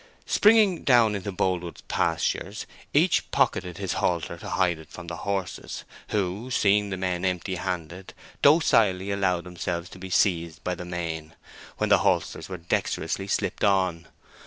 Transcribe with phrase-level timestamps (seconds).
[0.25, 5.83] Springing down into Boldwood's pastures, each pocketed his halter to hide it from the horses,
[6.07, 11.35] who, seeing the men empty handed, docilely allowed themselves to be seized by the mane,
[11.77, 14.07] when the halters were dexterously slipped on.